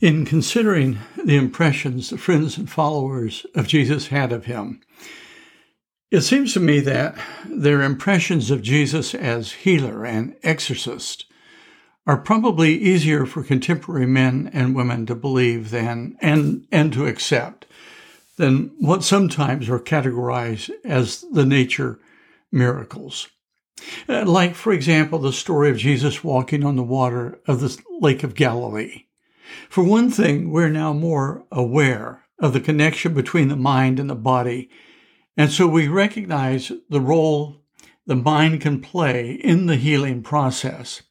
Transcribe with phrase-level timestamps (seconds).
[0.00, 4.82] In considering the impressions the friends and followers of Jesus had of him,
[6.10, 11.24] it seems to me that their impressions of Jesus as healer and exorcist
[12.06, 17.64] are probably easier for contemporary men and women to believe than and, and to accept
[18.36, 21.98] than what sometimes are categorized as the nature
[22.52, 23.28] miracles.
[24.08, 28.22] Uh, like, for example, the story of Jesus walking on the water of the Lake
[28.22, 29.05] of Galilee.
[29.68, 34.14] For one thing, we're now more aware of the connection between the mind and the
[34.14, 34.70] body,
[35.36, 37.62] and so we recognize the role
[38.06, 41.02] the mind can play in the healing process.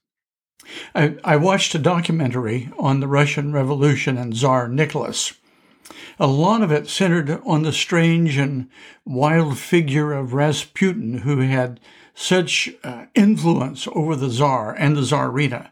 [0.96, 5.34] I, I watched a documentary on the Russian Revolution and Tsar Nicholas.
[6.18, 8.70] A lot of it centered on the strange and
[9.06, 11.80] wild figure of Rasputin, who had
[12.16, 15.70] such uh, influence over the Tsar and the Tsarina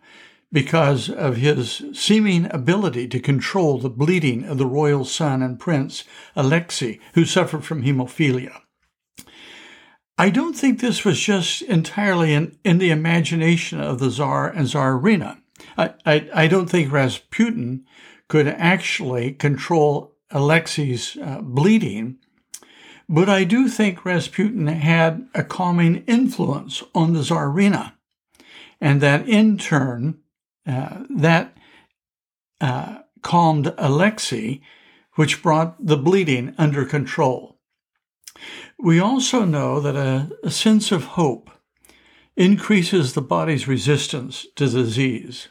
[0.54, 6.04] because of his seeming ability to control the bleeding of the royal son and prince,
[6.36, 8.62] Alexei, who suffered from hemophilia.
[10.16, 14.68] I don't think this was just entirely in, in the imagination of the Tsar and
[14.68, 15.42] Tsarina.
[15.76, 17.86] I, I, I, don't think Rasputin
[18.28, 22.18] could actually control Alexei's uh, bleeding,
[23.10, 27.94] but I do think Rasputin had a calming influence on the Tsarina,
[28.80, 30.20] and that in turn,
[30.66, 31.58] uh, that
[32.62, 34.62] uh, calmed Alexei,
[35.16, 37.60] which brought the bleeding under control.
[38.80, 41.50] We also know that a, a sense of hope
[42.36, 45.50] increases the body's resistance to disease.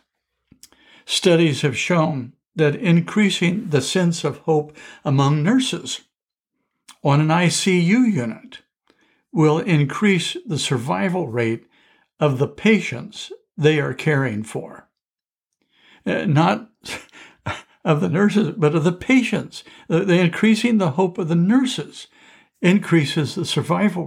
[1.04, 6.02] Studies have shown that increasing the sense of hope among nurses
[7.02, 8.62] on an ICU unit
[9.32, 11.66] will increase the survival rate
[12.20, 14.88] of the patients they are caring for.
[16.04, 16.70] Uh, not
[17.84, 19.64] of the nurses, but of the patients.
[19.88, 22.06] They're increasing the hope of the nurses
[22.60, 24.06] increases the survival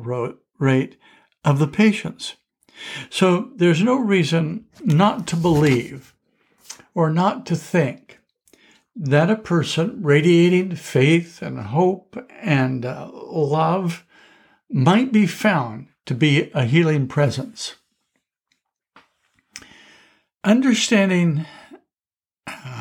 [0.58, 0.98] rate
[1.44, 2.36] of the patients.
[3.10, 6.14] So there's no reason not to believe
[6.94, 8.20] or not to think
[8.96, 14.06] that a person radiating faith and hope and uh, love
[14.70, 17.76] might be found to be a healing presence.
[20.44, 21.46] Understanding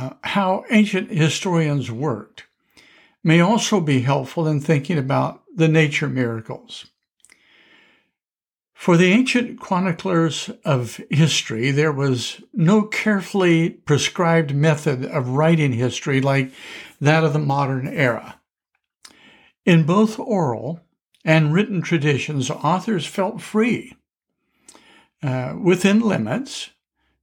[0.05, 2.45] uh, how ancient historians worked
[3.23, 6.87] may also be helpful in thinking about the nature miracles.
[8.75, 16.21] For the ancient chroniclers of history, there was no carefully prescribed method of writing history
[16.21, 16.53] like
[17.01, 18.41] that of the modern era.
[19.65, 20.81] In both oral
[21.25, 23.97] and written traditions, authors felt free,
[25.23, 26.69] uh, within limits,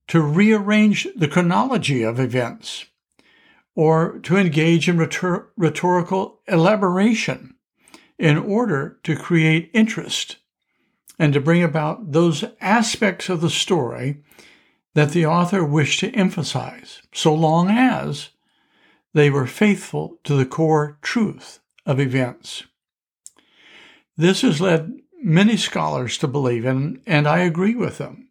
[0.08, 2.86] to rearrange the chronology of events
[3.76, 7.56] or to engage in rhetor- rhetorical elaboration
[8.20, 10.38] in order to create interest
[11.18, 14.22] and to bring about those aspects of the story
[14.94, 18.30] that the author wished to emphasize, so long as
[19.14, 22.64] they were faithful to the core truth of events.
[24.18, 28.30] This has led many scholars to believe, and, and I agree with them,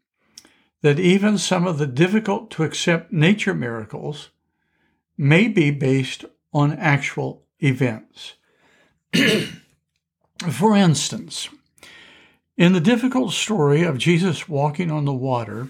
[0.82, 4.30] that even some of the difficult to accept nature miracles
[5.16, 8.34] may be based on actual events.
[10.50, 11.48] For instance,
[12.56, 15.68] in the difficult story of Jesus walking on the water,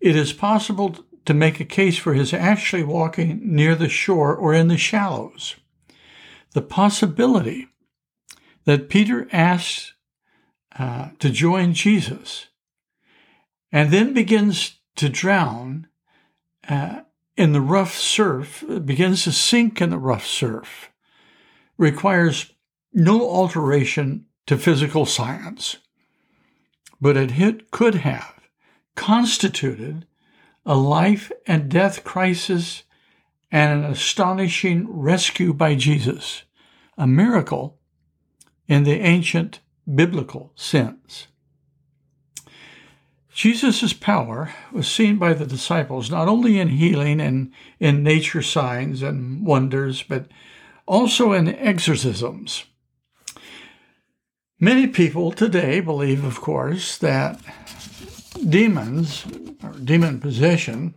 [0.00, 4.54] it is possible to make a case for his actually walking near the shore or
[4.54, 5.56] in the shallows.
[6.52, 7.68] The possibility
[8.64, 9.94] that Peter asked
[10.76, 12.46] uh, to join Jesus
[13.72, 15.86] and then begins to drown
[16.68, 17.00] uh,
[17.36, 20.90] in the rough surf, begins to sink in the rough surf,
[21.78, 22.52] requires
[22.92, 25.78] no alteration to physical science,
[27.00, 28.40] but it could have
[28.94, 30.06] constituted
[30.66, 32.82] a life and death crisis
[33.50, 36.42] and an astonishing rescue by Jesus,
[36.98, 37.78] a miracle
[38.68, 39.60] in the ancient
[39.92, 41.28] biblical sense.
[43.32, 49.02] Jesus' power was seen by the disciples not only in healing and in nature signs
[49.02, 50.26] and wonders, but
[50.86, 52.64] also in exorcisms.
[54.58, 57.40] Many people today believe, of course, that
[58.48, 59.24] demons
[59.62, 60.94] or demon possession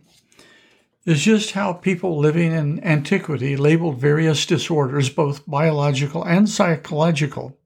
[1.06, 7.56] is just how people living in antiquity labeled various disorders, both biological and psychological.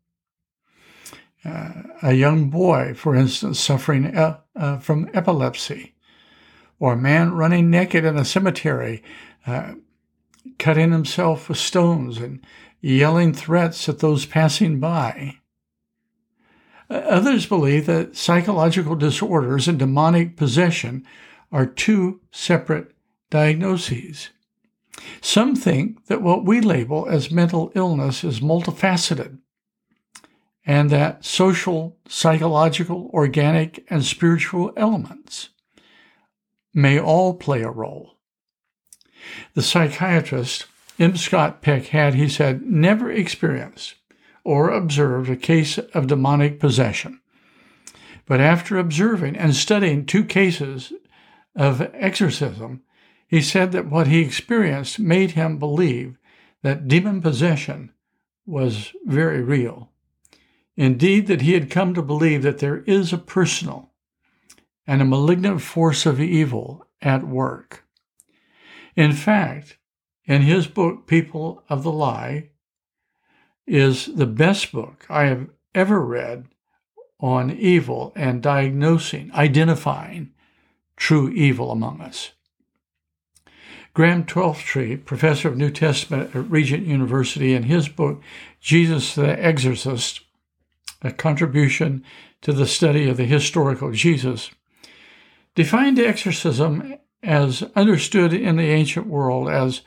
[1.49, 5.95] Uh, a young boy, for instance, suffering uh, uh, from epilepsy,
[6.79, 9.03] or a man running naked in a cemetery
[9.47, 9.73] uh,
[10.59, 12.45] cutting himself with stones and
[12.81, 15.37] yelling threats at those passing by.
[16.91, 21.05] Others believe that psychological disorders and demonic possession
[21.51, 22.93] are two separate
[23.31, 24.31] diagnoses.
[25.23, 29.39] Some think that what we label as mental illness is multifaceted
[30.69, 35.49] and that social, psychological, organic, and spiritual elements
[36.75, 38.19] may all play a role.
[39.55, 40.67] The psychiatrist
[40.99, 41.17] M.
[41.17, 43.95] Scott Peck had, he said, never experienced
[44.45, 47.19] or observed a case of demonic possession.
[48.27, 50.93] But after observing and studying two cases
[51.57, 52.83] of exorcism,
[53.27, 56.19] he said that what he experienced made him believe
[56.63, 57.91] that demon possession
[58.45, 59.91] was very real.
[60.79, 63.91] Indeed, that he had come to believe that there is a personal
[64.87, 67.85] and a malignant force of evil at work.
[68.95, 69.77] In fact,
[70.25, 72.51] in his book, People of the Lie,
[73.67, 76.47] is the best book I have ever read
[77.19, 80.31] on evil and diagnosing, identifying
[80.97, 82.31] true evil among us.
[83.95, 88.23] Graham Twelftree, professor of New Testament at Regent University, in his book,
[88.61, 90.21] Jesus the Exorcist,
[91.03, 92.05] a contribution
[92.43, 94.51] to the study of the historical Jesus,
[95.55, 99.83] defined exorcism as understood in the ancient world as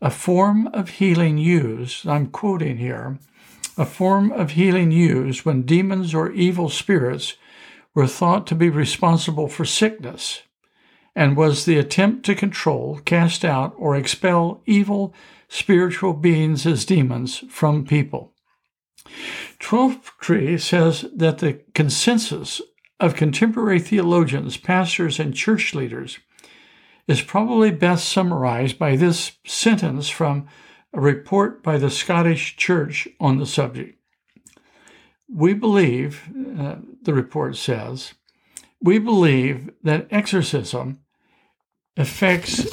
[0.00, 3.18] a form of healing used, I'm quoting here,
[3.78, 7.36] a form of healing used when demons or evil spirits
[7.94, 10.42] were thought to be responsible for sickness
[11.14, 15.14] and was the attempt to control, cast out, or expel evil
[15.48, 18.32] spiritual beings as demons from people.
[19.62, 22.60] Twelftree says that the consensus
[22.98, 26.18] of contemporary theologians, pastors, and church leaders
[27.06, 30.48] is probably best summarized by this sentence from
[30.92, 33.98] a report by the Scottish Church on the subject.
[35.32, 36.28] We believe,
[36.58, 38.14] uh, the report says,
[38.82, 41.00] we believe that exorcism
[41.96, 42.66] affects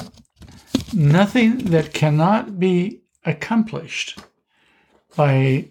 [0.92, 4.18] nothing that cannot be accomplished
[5.16, 5.70] by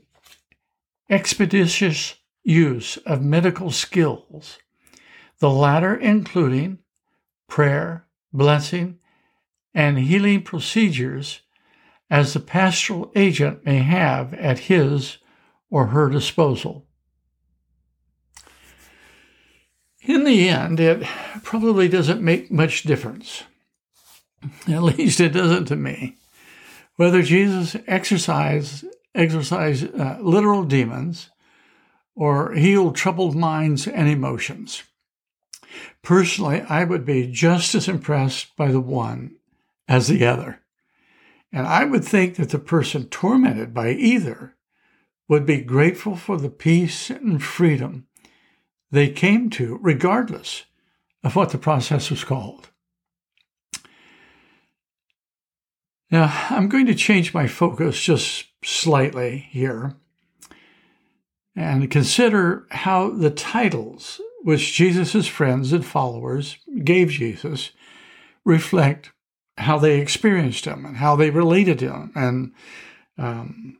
[1.09, 4.59] expeditious use of medical skills,
[5.39, 6.79] the latter including
[7.47, 8.99] prayer, blessing,
[9.73, 11.41] and healing procedures
[12.09, 15.17] as the pastoral agent may have at his
[15.69, 16.85] or her disposal.
[20.01, 21.05] In the end, it
[21.43, 23.43] probably doesn't make much difference.
[24.67, 26.15] At least it doesn't to me.
[26.95, 28.85] Whether Jesus exercised,
[29.15, 31.29] exercised uh, literal demons
[32.15, 34.83] or heal troubled minds and emotions.
[36.01, 39.35] Personally, I would be just as impressed by the one
[39.87, 40.61] as the other.
[41.51, 44.55] And I would think that the person tormented by either
[45.27, 48.07] would be grateful for the peace and freedom
[48.91, 50.65] they came to, regardless
[51.23, 52.68] of what the process was called.
[56.11, 59.95] Now, I'm going to change my focus just slightly here
[61.55, 67.71] and consider how the titles which Jesus' friends and followers gave Jesus
[68.45, 69.11] reflect
[69.57, 72.53] how they experienced him and how they related to him and
[73.17, 73.77] um,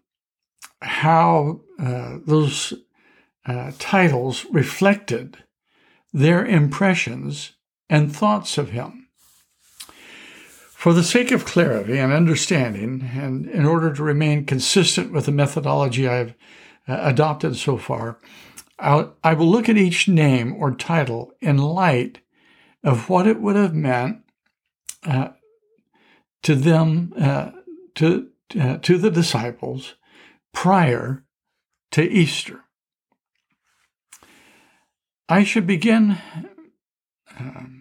[0.82, 2.74] how uh, those
[3.46, 5.38] uh, titles reflected
[6.12, 7.53] their impressions
[7.89, 9.08] and thoughts of him.
[10.79, 15.31] For the sake of clarity and understanding, and in order to remain consistent with the
[15.33, 16.36] methodology I've
[16.88, 18.17] uh, adopted so far,
[18.79, 22.19] I'll, I will look at each name or title in light
[22.81, 24.19] of what it would have meant
[25.05, 25.31] uh,
[26.43, 27.51] to them, uh,
[27.95, 29.95] to, uh, to the disciples
[30.53, 31.25] prior
[31.91, 32.63] to Easter.
[35.27, 36.19] I should begin
[37.38, 37.78] um,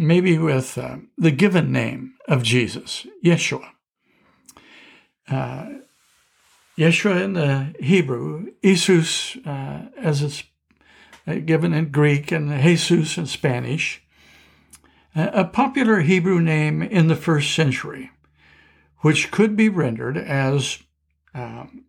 [0.00, 3.68] maybe with uh, the given name of Jesus, Yeshua.
[5.30, 5.66] Uh,
[6.76, 10.42] Yeshua in the Hebrew, Jesus uh, as it's
[11.26, 14.02] uh, given in Greek, and Jesus in Spanish,
[15.14, 18.10] uh, a popular Hebrew name in the first century,
[18.98, 20.78] which could be rendered as
[21.34, 21.84] um,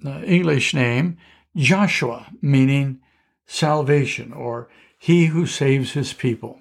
[0.00, 1.16] the English name
[1.56, 3.00] Joshua, meaning
[3.46, 4.68] salvation or
[4.98, 6.58] he who saves his people.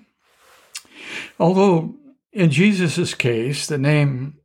[1.39, 1.95] Although
[2.31, 4.38] in Jesus' case the name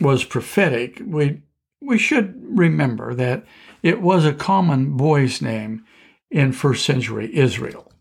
[0.00, 1.42] was prophetic, we,
[1.80, 3.44] we should remember that
[3.82, 5.84] it was a common boy's name
[6.30, 7.92] in first century Israel.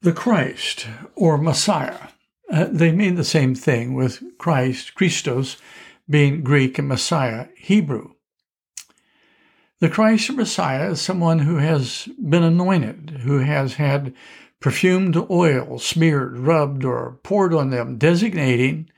[0.00, 2.08] The Christ or Messiah,
[2.50, 5.56] uh, they mean the same thing with Christ, Christos,
[6.08, 8.12] being Greek and Messiah, Hebrew.
[9.80, 14.14] The Christ or Messiah is someone who has been anointed, who has had
[14.64, 18.88] perfumed oil smeared, rubbed, or poured on them, designating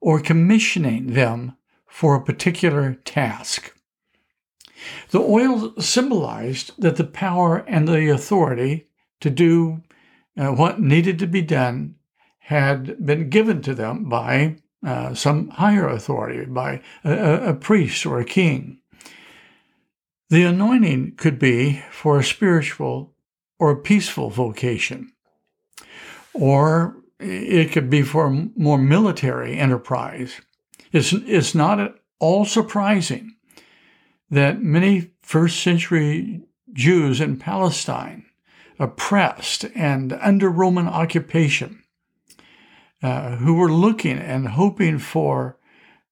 [0.00, 1.54] or commissioning them
[1.86, 3.76] for a particular task.
[5.10, 8.88] The oil symbolized that the power and the authority
[9.20, 9.82] to do
[10.38, 11.96] uh, what needed to be done
[12.38, 18.20] had been given to them by uh, some higher authority, by a, a priest or
[18.20, 18.78] a king.
[20.30, 23.12] The anointing could be for a spiritual
[23.60, 25.12] or a peaceful vocation,
[26.32, 30.40] or it could be for a more military enterprise.
[30.90, 33.36] It's, it's not at all surprising
[34.30, 36.40] that many first century
[36.72, 38.24] Jews in Palestine,
[38.78, 41.82] oppressed and under Roman occupation,
[43.02, 45.58] uh, who were looking and hoping for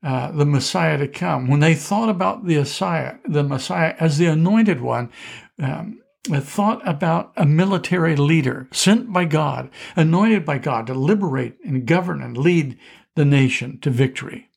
[0.03, 4.27] uh, the Messiah to come, when they thought about the Messiah, the Messiah as the
[4.27, 5.11] anointed one,
[5.59, 11.87] um, thought about a military leader sent by God, anointed by God to liberate and
[11.87, 12.79] govern and lead
[13.15, 14.49] the nation to victory.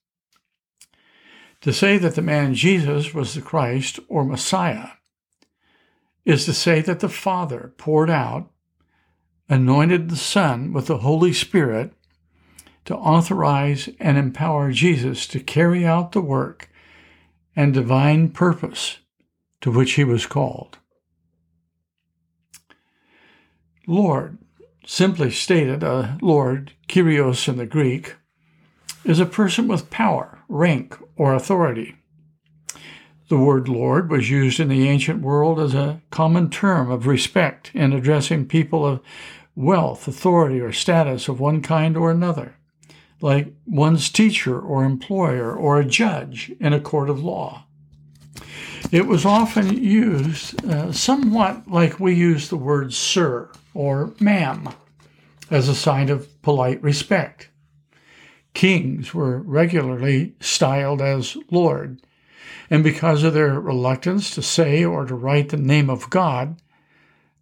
[1.61, 4.89] To say that the man Jesus was the Christ or Messiah
[6.25, 8.51] is to say that the Father poured out,
[9.49, 11.93] anointed the Son with the Holy Spirit
[12.85, 16.69] to authorize and empower Jesus to carry out the work
[17.55, 18.97] and divine purpose
[19.61, 20.79] to which he was called.
[23.87, 24.37] Lord,
[24.85, 28.15] simply stated, a Lord, Kyrios in the Greek,
[29.03, 31.95] is a person with power, rank, or authority.
[33.29, 37.71] The word Lord was used in the ancient world as a common term of respect
[37.73, 39.01] in addressing people of
[39.55, 42.55] wealth, authority, or status of one kind or another,
[43.21, 47.65] like one's teacher or employer or a judge in a court of law.
[48.91, 54.69] It was often used uh, somewhat like we use the word sir or ma'am
[55.49, 57.49] as a sign of polite respect.
[58.53, 62.01] Kings were regularly styled as Lord,
[62.69, 66.61] and because of their reluctance to say or to write the name of God,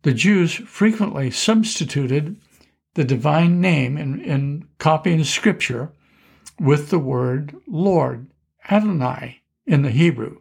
[0.04, 2.38] the Jews frequently substituted
[2.94, 5.92] the divine name in, in copying scripture
[6.60, 8.28] with the word Lord,
[8.70, 10.39] Adonai, in the Hebrew,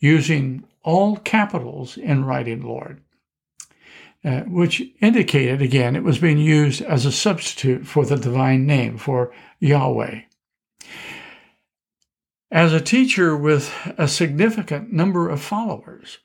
[0.00, 3.00] using all capitals in writing Lord.
[4.22, 8.98] Uh, which indicated, again, it was being used as a substitute for the divine name,
[8.98, 10.20] for Yahweh.
[12.50, 16.18] As a teacher with a significant number of followers,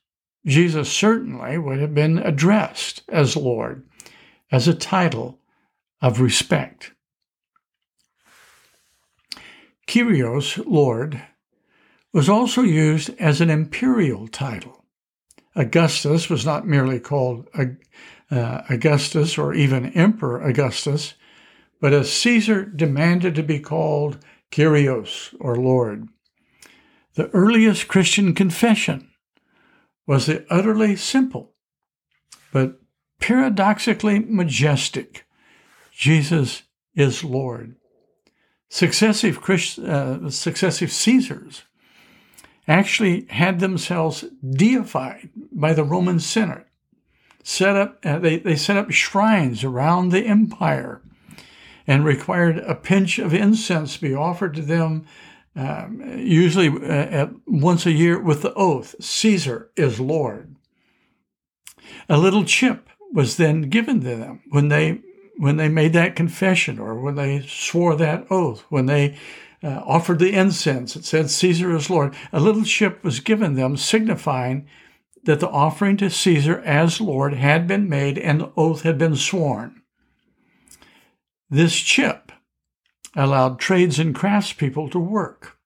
[0.46, 3.88] Jesus certainly would have been addressed as Lord,
[4.52, 5.40] as a title
[6.02, 6.92] of respect.
[9.88, 11.22] Kyrios, Lord,
[12.16, 14.86] was also used as an imperial title.
[15.54, 21.16] Augustus was not merely called uh, Augustus or even Emperor Augustus,
[21.82, 24.18] but as Caesar demanded to be called
[24.50, 26.08] Kyrios or Lord.
[27.16, 29.12] The earliest Christian confession
[30.08, 31.52] was the utterly simple
[32.54, 32.80] but
[33.20, 35.26] paradoxically majestic
[35.92, 36.64] Jesus
[36.96, 37.76] is Lord.
[38.70, 41.64] Successive, Christ, uh, successive Caesars
[42.68, 46.66] actually had themselves deified by the Roman Senate.
[47.44, 51.02] Set up, uh, they, they set up shrines around the empire
[51.88, 55.06] and required a pinch of incense be offered to them,
[55.56, 60.56] um, usually uh, once a year with the oath Caesar is Lord.
[62.10, 65.02] A little chip was then given to them when they
[65.38, 69.18] when they made that confession or when they swore that oath, when they
[69.66, 70.96] uh, offered the incense.
[70.96, 72.16] It said, Caesar is Lord.
[72.32, 74.68] A little chip was given them, signifying
[75.24, 79.16] that the offering to Caesar as Lord had been made and the oath had been
[79.16, 79.82] sworn.
[81.50, 82.32] This chip
[83.16, 85.58] allowed trades and craftspeople to work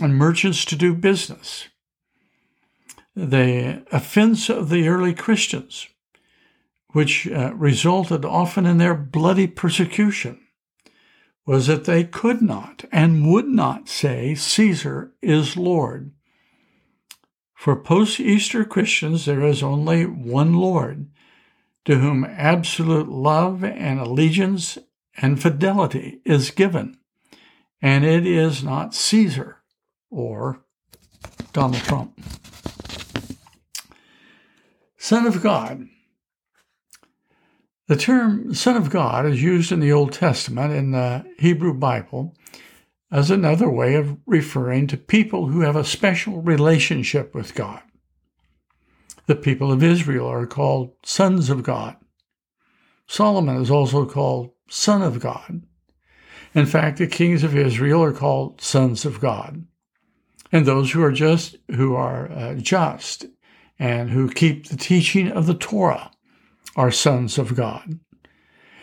[0.00, 1.68] and merchants to do business.
[3.14, 5.86] The offense of the early Christians,
[6.92, 10.43] which uh, resulted often in their bloody persecution,
[11.46, 16.12] was that they could not and would not say Caesar is Lord.
[17.54, 21.08] For post Easter Christians, there is only one Lord,
[21.84, 24.78] to whom absolute love and allegiance
[25.16, 26.96] and fidelity is given,
[27.80, 29.62] and it is not Caesar
[30.10, 30.60] or
[31.52, 32.18] Donald Trump.
[34.96, 35.88] Son of God
[37.86, 42.34] The term Son of God is used in the Old Testament in the Hebrew Bible
[43.10, 47.82] as another way of referring to people who have a special relationship with God.
[49.26, 51.96] The people of Israel are called sons of God.
[53.06, 55.62] Solomon is also called son of God.
[56.54, 59.66] In fact, the kings of Israel are called sons of God.
[60.50, 63.26] And those who are just, who are uh, just
[63.78, 66.10] and who keep the teaching of the Torah
[66.76, 67.98] are sons of God.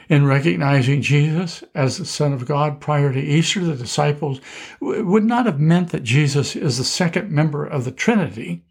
[0.09, 4.41] In recognizing Jesus as the Son of God prior to Easter, the disciples
[4.81, 8.65] would not have meant that Jesus is the second member of the Trinity,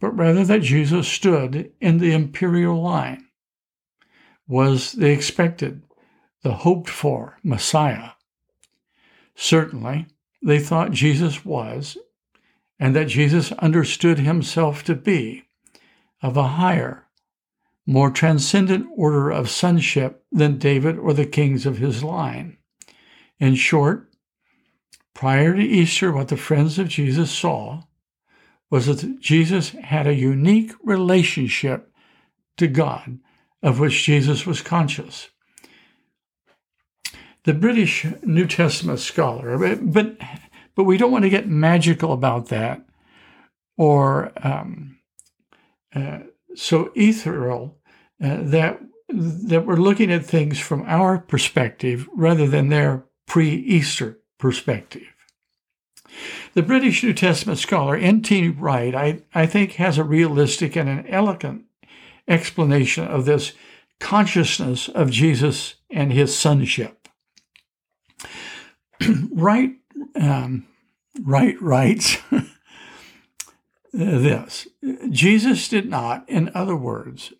[0.00, 3.26] but rather that Jesus stood in the imperial line,
[4.48, 5.82] was the expected,
[6.42, 8.10] the hoped for Messiah.
[9.34, 10.06] Certainly,
[10.42, 11.98] they thought Jesus was,
[12.78, 15.44] and that Jesus understood himself to be,
[16.22, 17.03] of a higher,
[17.86, 22.56] more transcendent order of sonship than David or the kings of his line.
[23.38, 24.10] In short,
[25.12, 27.82] prior to Easter, what the friends of Jesus saw
[28.70, 31.92] was that Jesus had a unique relationship
[32.56, 33.18] to God
[33.62, 35.30] of which Jesus was conscious.
[37.44, 40.18] The British New Testament scholar, but
[40.74, 42.84] but we don't want to get magical about that
[43.76, 44.98] or um,
[45.94, 46.20] uh,
[46.54, 47.78] so ethereal
[48.22, 55.02] uh, that that we're looking at things from our perspective rather than their pre-Easter perspective.
[56.54, 58.48] The British New Testament scholar N.T.
[58.48, 61.64] Wright, I, I think, has a realistic and an elegant
[62.26, 63.52] explanation of this
[64.00, 67.08] consciousness of Jesus and his sonship.
[69.32, 69.72] Wright,
[70.14, 70.66] um,
[71.22, 72.18] Wright writes
[73.94, 74.66] this
[75.10, 77.32] Jesus did not, in other words,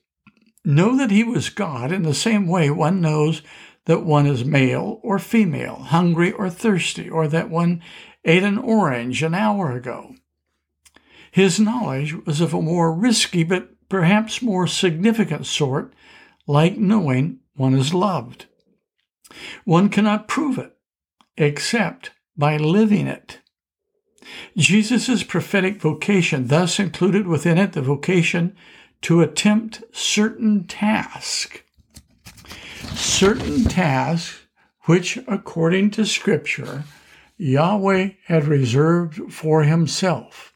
[0.64, 3.42] know that he was God in the same way one knows
[3.87, 7.83] that one is male or female, hungry or thirsty, or that one
[8.24, 10.14] ate an orange an hour ago.
[11.31, 15.92] His knowledge was of a more risky but perhaps more significant sort,
[16.46, 18.46] like knowing one is loved.
[19.64, 20.76] One cannot prove it
[21.37, 23.40] except by living it.
[24.56, 28.56] Jesus' prophetic vocation thus included within it the vocation
[29.02, 31.60] to attempt certain tasks.
[32.94, 34.46] Certain tasks
[34.84, 36.84] which, according to Scripture,
[37.37, 40.52] Yahweh had reserved for himself.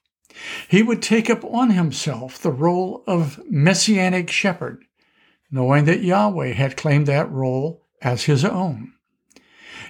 [0.68, 4.84] He would take up on himself the role of messianic shepherd,
[5.50, 8.92] knowing that Yahweh had claimed that role as his own.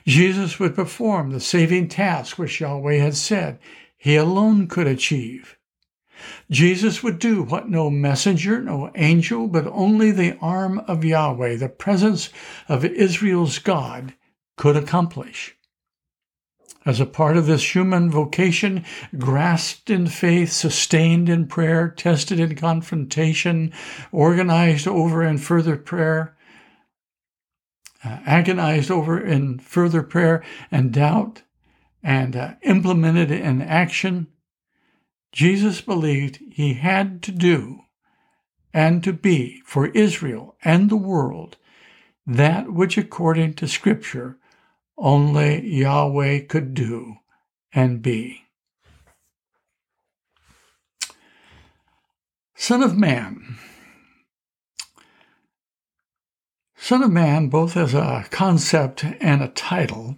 [0.08, 3.58] Jesus would perform the saving task which Yahweh had said
[3.98, 5.58] he alone could achieve.
[6.50, 11.68] Jesus would do what no messenger, no angel, but only the arm of Yahweh, the
[11.68, 12.30] presence
[12.70, 14.14] of Israel's God,
[14.56, 15.56] could accomplish.
[16.86, 18.86] As a part of this human vocation,
[19.18, 23.74] grasped in faith, sustained in prayer, tested in confrontation,
[24.10, 26.34] organized over in further prayer,
[28.04, 31.42] uh, agonized over in further prayer and doubt,
[32.02, 34.28] and uh, implemented in action,
[35.32, 37.80] Jesus believed he had to do
[38.72, 41.56] and to be for Israel and the world
[42.26, 44.38] that which, according to Scripture,
[44.98, 47.16] only Yahweh could do
[47.72, 48.42] and be.
[52.54, 53.58] Son of Man.
[56.88, 60.16] Son of Man, both as a concept and a title,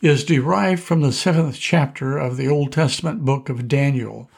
[0.00, 4.30] is derived from the seventh chapter of the Old Testament book of Daniel,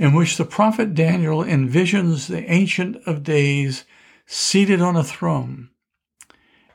[0.00, 3.84] in which the prophet Daniel envisions the Ancient of Days
[4.26, 5.70] seated on a throne,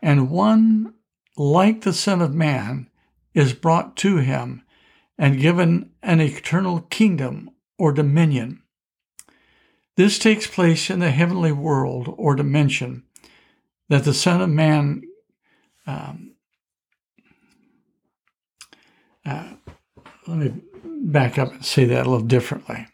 [0.01, 0.93] and one
[1.35, 2.89] like the Son of Man
[3.33, 4.63] is brought to him
[5.17, 8.61] and given an eternal kingdom or dominion.
[9.97, 13.03] This takes place in the heavenly world or dimension
[13.89, 15.03] that the Son of Man
[15.87, 16.35] um,
[19.25, 19.53] uh,
[20.27, 22.87] let me back up and say that a little differently.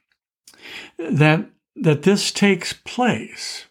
[0.97, 3.65] That that this takes place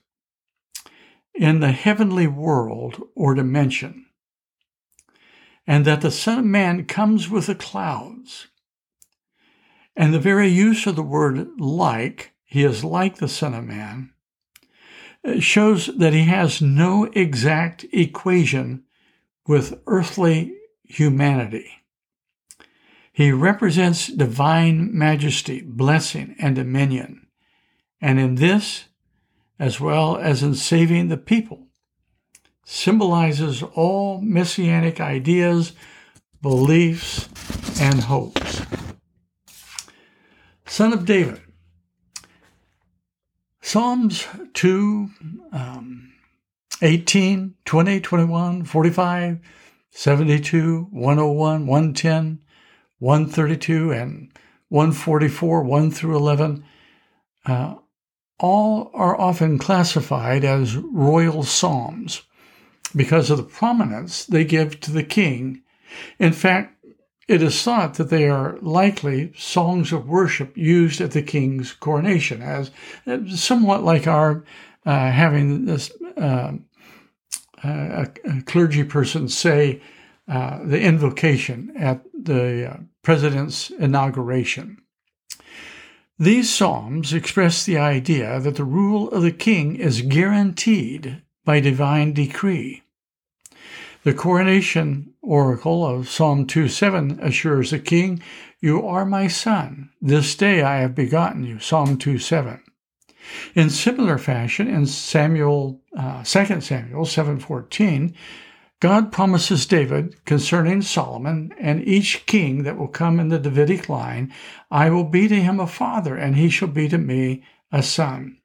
[1.35, 4.07] in the heavenly world or dimension,
[5.67, 8.47] and that the Son of Man comes with the clouds.
[9.97, 14.13] And the very use of the word like, he is like the Son of Man,
[15.39, 18.85] shows that he has no exact equation
[19.47, 20.55] with earthly
[20.85, 21.71] humanity.
[23.13, 27.27] He represents divine majesty, blessing, and dominion.
[28.01, 28.85] And in this,
[29.59, 31.67] as well as in saving the people,
[32.65, 35.73] symbolizes all messianic ideas,
[36.41, 37.29] beliefs,
[37.81, 38.63] and hopes.
[40.67, 41.43] Son of David.
[43.62, 45.11] Psalms 2,
[45.53, 46.12] um,
[46.83, 49.38] 18, 20, 21, 45,
[49.90, 52.38] 72, 101, 110,
[52.99, 54.33] 132, and
[54.68, 56.64] 144, 1 through 11,
[57.46, 57.75] uh,
[58.38, 62.23] all are often classified as royal psalms
[62.96, 65.62] because of the prominence they give to the king.
[66.18, 66.80] In fact,
[67.31, 72.43] it is thought that they are likely songs of worship used at the king's coronation,
[72.43, 72.73] as
[73.07, 74.43] uh, somewhat like our
[74.85, 76.55] uh, having this uh,
[77.62, 79.81] a, a, clergy person say
[80.27, 84.79] uh, the invocation at the uh, president's inauguration.
[86.19, 92.12] These psalms express the idea that the rule of the king is guaranteed by divine
[92.12, 92.83] decree.
[94.03, 98.21] The coronation oracle of Psalm 2:7 assures the king,
[98.59, 102.61] "You are my son; this day I have begotten you." Psalm 2:7.
[103.55, 108.15] In similar fashion, in Samuel, uh, 2 Samuel 7:14,
[108.81, 114.33] God promises David concerning Solomon and each king that will come in the Davidic line,
[114.71, 118.39] I will be to him a father, and he shall be to me a son.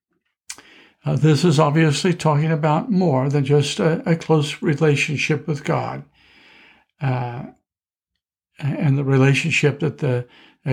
[1.06, 6.04] Uh, this is obviously talking about more than just a, a close relationship with God
[7.00, 7.44] uh,
[8.58, 10.26] and the relationship that the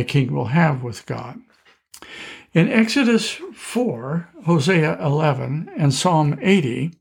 [0.05, 1.39] king will have with God.
[2.55, 6.95] In Exodus 4, Hosea 11, and Psalm 80,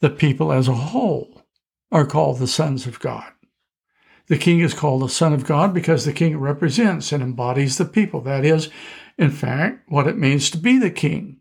[0.00, 1.42] the people as a whole
[1.90, 3.32] are called the sons of God.
[4.28, 7.84] The king is called the son of God because the king represents and embodies the
[7.84, 8.20] people.
[8.20, 8.70] That is,
[9.18, 11.39] in fact, what it means to be the king.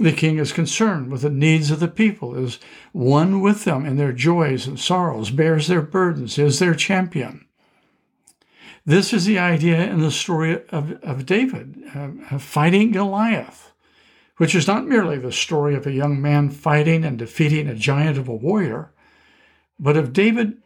[0.00, 2.58] The king is concerned with the needs of the people, is
[2.92, 7.46] one with them in their joys and sorrows, bears their burdens, is their champion.
[8.86, 13.72] This is the idea in the story of, of David uh, fighting Goliath,
[14.38, 18.16] which is not merely the story of a young man fighting and defeating a giant
[18.16, 18.94] of a warrior,
[19.78, 20.56] but of David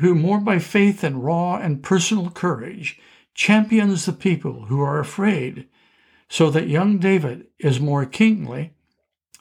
[0.00, 3.00] who, more by faith and raw and personal courage,
[3.32, 5.66] champions the people who are afraid,
[6.28, 8.72] so that young David is more kingly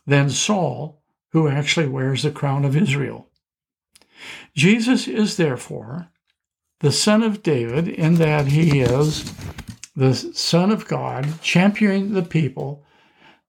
[0.06, 3.28] than Saul, who actually wears the crown of Israel.
[4.56, 6.10] Jesus is therefore
[6.80, 9.34] the son of David, in that he is
[9.96, 12.84] the Son of God, championing the people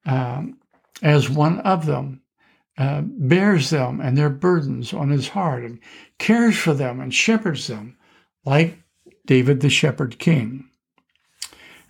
[0.04, 0.58] um,
[1.02, 2.22] as one of them,
[2.78, 5.80] uh, bears them and their burdens on his heart, and
[6.18, 7.96] cares for them and shepherds them,
[8.44, 8.78] like
[9.26, 10.68] David the shepherd king.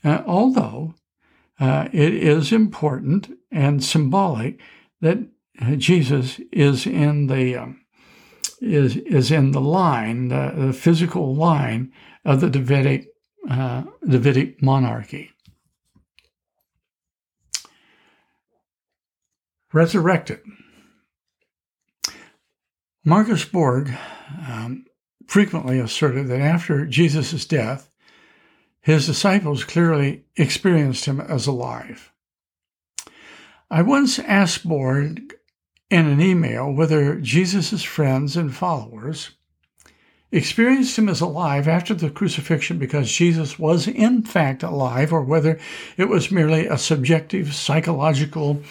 [0.02, 0.94] Uh, although
[1.58, 4.60] uh, it is important and symbolic
[5.00, 5.18] that
[5.78, 7.80] Jesus is in the um,
[8.60, 11.92] is is in the line, the, the physical line
[12.24, 13.08] of the Davidic
[13.48, 15.30] uh, Davidic monarchy.
[19.72, 20.40] Resurrected.
[23.04, 23.92] Marcus Borg
[24.48, 24.84] um,
[25.26, 27.90] frequently asserted that after Jesus' death,
[28.86, 32.12] his disciples clearly experienced him as alive.
[33.68, 35.34] I once asked Borg
[35.90, 39.30] in an email whether Jesus' friends and followers
[40.30, 45.58] experienced him as alive after the crucifixion because Jesus was in fact alive, or whether
[45.96, 48.62] it was merely a subjective, psychological,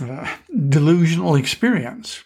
[0.00, 0.32] uh,
[0.68, 2.22] delusional experience.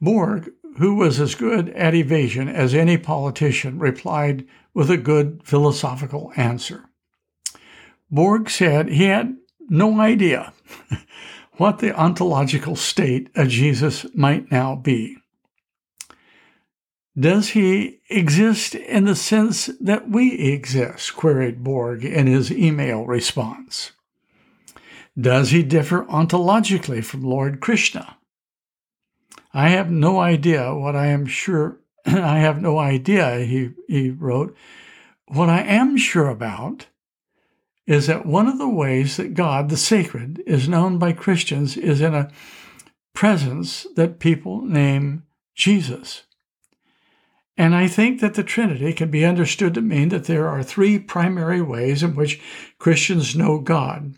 [0.00, 6.30] Borg, who was as good at evasion as any politician, replied with a good philosophical
[6.36, 6.84] answer.
[8.10, 9.34] Borg said he had
[9.70, 10.52] no idea
[11.52, 15.16] what the ontological state of Jesus might now be.
[17.18, 21.16] Does he exist in the sense that we exist?
[21.16, 23.92] queried Borg in his email response.
[25.18, 28.18] Does he differ ontologically from Lord Krishna?
[29.54, 31.80] I have no idea what I am sure,
[32.22, 34.56] I have no idea, he, he wrote.
[35.26, 36.86] What I am sure about
[37.86, 42.00] is that one of the ways that God, the sacred, is known by Christians is
[42.00, 42.30] in a
[43.12, 46.22] presence that people name Jesus.
[47.56, 50.98] And I think that the Trinity can be understood to mean that there are three
[50.98, 52.40] primary ways in which
[52.78, 54.16] Christians know God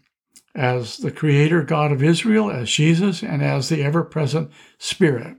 [0.54, 5.36] as the Creator God of Israel, as Jesus, and as the ever present Spirit.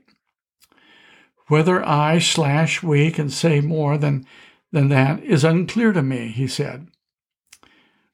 [1.49, 4.25] Whether I slash we can say more than,
[4.71, 6.87] than that is unclear to me, he said.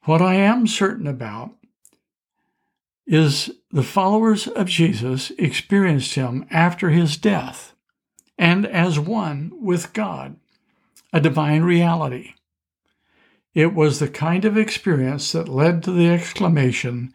[0.03, 1.51] What I am certain about
[3.05, 7.73] is the followers of Jesus experienced him after his death
[8.37, 10.37] and as one with God,
[11.11, 12.35] a divine reality.
[13.53, 17.13] It was the kind of experience that led to the exclamation,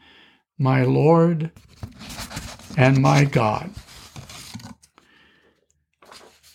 [0.58, 1.50] My Lord
[2.76, 3.70] and my God.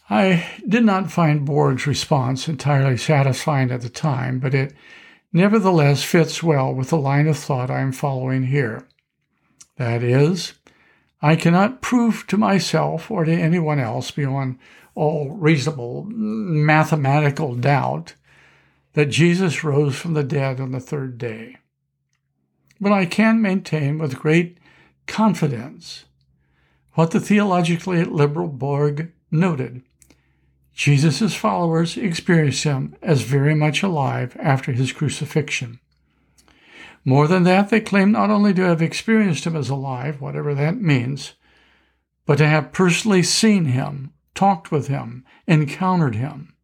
[0.09, 4.73] I did not find Borg's response entirely satisfying at the time, but it
[5.33, 8.87] nevertheless fits well with the line of thought I am following here.
[9.77, 10.53] That is,
[11.21, 14.59] I cannot prove to myself or to anyone else beyond
[14.93, 18.13] all reasonable mathematical doubt
[18.93, 21.57] that Jesus rose from the dead on the third day.
[22.79, 24.59] But I can maintain with great
[25.07, 26.05] confidence
[26.93, 29.81] what the theologically liberal Borg noted.
[30.75, 35.79] Jesus' followers experienced him as very much alive after his crucifixion.
[37.05, 40.81] More than that, they claim not only to have experienced him as alive, whatever that
[40.81, 41.33] means,
[42.25, 46.55] but to have personally seen him, talked with him, encountered him.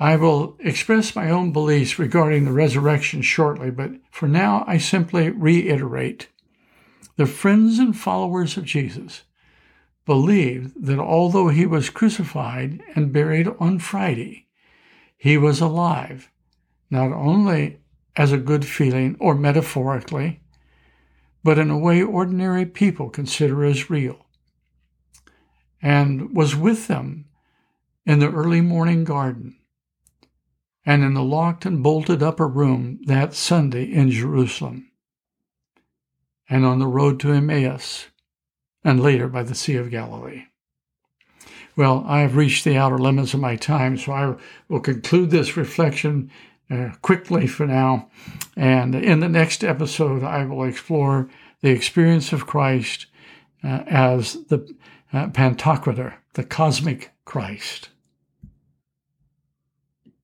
[0.00, 5.28] I will express my own beliefs regarding the resurrection shortly, but for now I simply
[5.30, 6.28] reiterate.
[7.16, 9.22] The friends and followers of Jesus
[10.04, 14.48] believed that although he was crucified and buried on Friday,
[15.16, 16.30] he was alive,
[16.90, 17.78] not only
[18.16, 20.40] as a good feeling or metaphorically,
[21.44, 24.26] but in a way ordinary people consider as real,
[25.80, 27.26] and was with them
[28.04, 29.56] in the early morning garden
[30.84, 34.90] and in the locked and bolted upper room that Sunday in Jerusalem,
[36.48, 38.08] and on the road to Emmaus,
[38.84, 40.44] and later by the Sea of Galilee.
[41.74, 44.34] Well, I have reached the outer limits of my time, so I
[44.68, 46.30] will conclude this reflection
[46.70, 48.10] uh, quickly for now.
[48.56, 51.28] And in the next episode, I will explore
[51.62, 53.06] the experience of Christ
[53.64, 54.74] uh, as the
[55.12, 57.88] uh, Pantocrator, the cosmic Christ.